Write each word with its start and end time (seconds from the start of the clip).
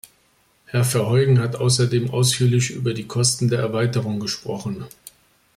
Herr 0.65 0.83
Verheugen 0.83 1.37
hat 1.37 1.57
außerdem 1.57 2.09
ausführlich 2.09 2.71
über 2.71 2.95
die 2.95 3.05
Kosten 3.05 3.49
der 3.49 3.59
Erweiterung 3.59 4.19
gesprochen. 4.19 4.85